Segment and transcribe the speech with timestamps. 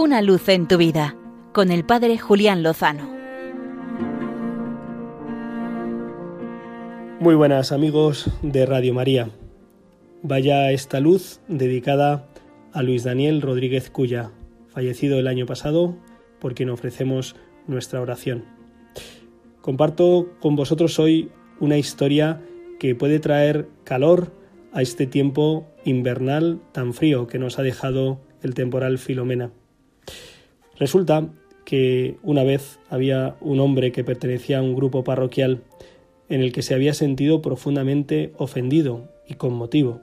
[0.00, 1.16] Una luz en tu vida
[1.52, 3.10] con el Padre Julián Lozano.
[7.18, 9.30] Muy buenas amigos de Radio María.
[10.22, 12.28] Vaya esta luz dedicada
[12.72, 14.30] a Luis Daniel Rodríguez Cuya,
[14.68, 15.96] fallecido el año pasado,
[16.38, 17.34] por quien ofrecemos
[17.66, 18.44] nuestra oración.
[19.60, 22.40] Comparto con vosotros hoy una historia
[22.78, 24.30] que puede traer calor
[24.72, 29.50] a este tiempo invernal tan frío que nos ha dejado el temporal Filomena.
[30.78, 31.28] Resulta
[31.64, 35.62] que una vez había un hombre que pertenecía a un grupo parroquial
[36.28, 40.00] en el que se había sentido profundamente ofendido y con motivo.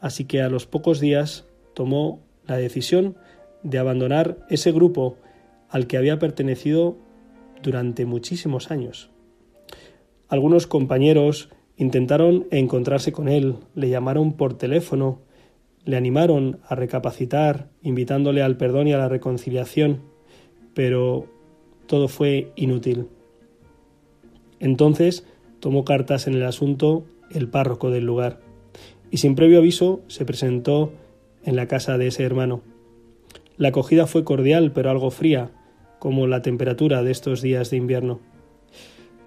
[0.00, 3.16] Así que a los pocos días tomó la decisión
[3.62, 5.16] de abandonar ese grupo
[5.68, 6.96] al que había pertenecido
[7.62, 9.10] durante muchísimos años.
[10.28, 15.20] Algunos compañeros intentaron encontrarse con él, le llamaron por teléfono,
[15.86, 20.02] le animaron a recapacitar, invitándole al perdón y a la reconciliación,
[20.74, 21.26] pero
[21.86, 23.06] todo fue inútil.
[24.58, 25.24] Entonces
[25.60, 28.40] tomó cartas en el asunto el párroco del lugar,
[29.10, 30.92] y sin previo aviso se presentó
[31.44, 32.62] en la casa de ese hermano.
[33.56, 35.52] La acogida fue cordial, pero algo fría,
[36.00, 38.20] como la temperatura de estos días de invierno.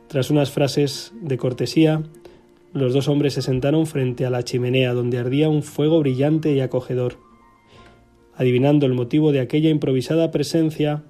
[0.07, 2.03] Tras unas frases de cortesía,
[2.73, 6.59] los dos hombres se sentaron frente a la chimenea donde ardía un fuego brillante y
[6.59, 7.17] acogedor.
[8.35, 11.03] Adivinando el motivo de aquella improvisada presencia,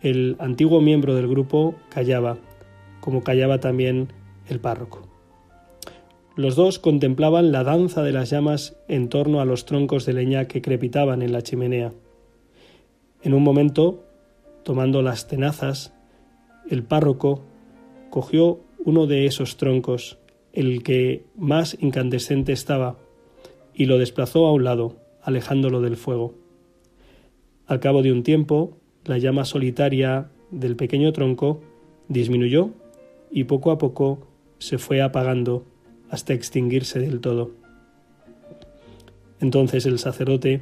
[0.00, 2.38] el antiguo miembro del grupo callaba,
[3.00, 4.08] como callaba también
[4.48, 5.06] el párroco.
[6.36, 10.46] Los dos contemplaban la danza de las llamas en torno a los troncos de leña
[10.46, 11.92] que crepitaban en la chimenea.
[13.22, 14.04] En un momento,
[14.64, 15.94] tomando las tenazas,
[16.68, 17.42] el párroco
[18.10, 20.18] cogió uno de esos troncos
[20.54, 22.96] el que más incandescente estaba,
[23.74, 26.34] y lo desplazó a un lado, alejándolo del fuego.
[27.66, 31.60] Al cabo de un tiempo, la llama solitaria del pequeño tronco
[32.08, 32.70] disminuyó
[33.30, 34.26] y poco a poco
[34.58, 35.66] se fue apagando
[36.08, 37.50] hasta extinguirse del todo.
[39.40, 40.60] Entonces el sacerdote,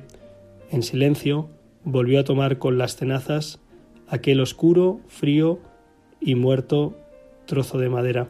[0.71, 1.51] en silencio,
[1.85, 3.61] volvió a tomar con las tenazas
[4.09, 5.59] aquel oscuro, frío
[6.21, 6.97] y muerto
[7.47, 8.29] trozo de madera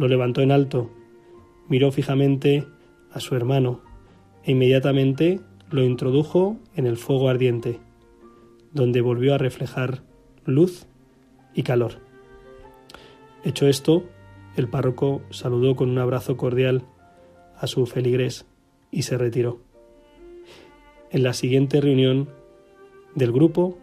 [0.00, 0.88] lo levantó en alto,
[1.68, 2.66] miró fijamente
[3.12, 3.82] a su hermano
[4.42, 5.40] e inmediatamente
[5.70, 7.80] lo introdujo en el fuego ardiente,
[8.72, 10.02] donde volvió a reflejar
[10.46, 10.86] luz
[11.54, 11.98] y calor.
[13.44, 14.04] Hecho esto,
[14.56, 16.82] el párroco saludó con un abrazo cordial
[17.58, 18.46] a su feligrés
[18.90, 19.60] y se retiró.
[21.10, 22.30] En la siguiente reunión
[23.14, 23.76] del grupo,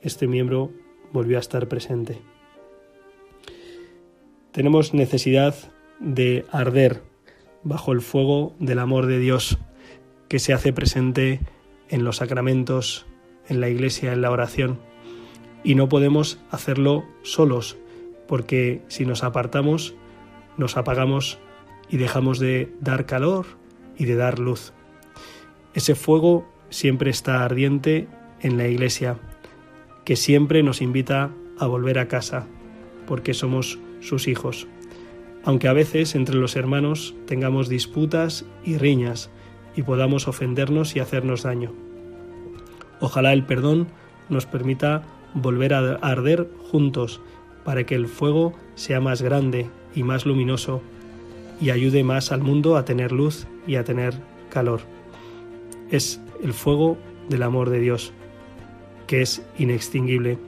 [0.00, 0.70] este miembro
[1.12, 2.22] volvió a estar presente.
[4.54, 5.56] Tenemos necesidad
[5.98, 7.02] de arder
[7.64, 9.58] bajo el fuego del amor de Dios
[10.28, 11.40] que se hace presente
[11.88, 13.04] en los sacramentos,
[13.48, 14.78] en la iglesia, en la oración.
[15.64, 17.76] Y no podemos hacerlo solos,
[18.28, 19.96] porque si nos apartamos,
[20.56, 21.40] nos apagamos
[21.90, 23.46] y dejamos de dar calor
[23.98, 24.72] y de dar luz.
[25.74, 28.06] Ese fuego siempre está ardiente
[28.40, 29.18] en la iglesia,
[30.04, 32.46] que siempre nos invita a volver a casa,
[33.08, 34.66] porque somos sus hijos,
[35.44, 39.30] aunque a veces entre los hermanos tengamos disputas y riñas
[39.74, 41.72] y podamos ofendernos y hacernos daño.
[43.00, 43.88] Ojalá el perdón
[44.28, 45.02] nos permita
[45.34, 47.20] volver a arder juntos
[47.64, 50.82] para que el fuego sea más grande y más luminoso
[51.60, 54.14] y ayude más al mundo a tener luz y a tener
[54.50, 54.80] calor.
[55.90, 56.98] Es el fuego
[57.28, 58.12] del amor de Dios,
[59.06, 60.38] que es inextinguible.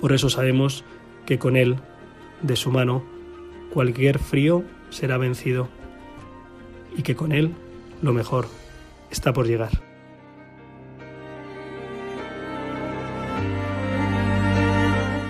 [0.00, 0.84] Por eso sabemos
[1.26, 1.76] que con él
[2.42, 3.02] de su mano,
[3.72, 5.68] cualquier frío será vencido
[6.96, 7.54] y que con él
[8.02, 8.48] lo mejor
[9.10, 9.70] está por llegar.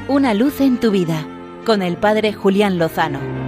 [0.09, 1.27] Una luz en tu vida
[1.67, 3.48] con el Padre Julián Lozano.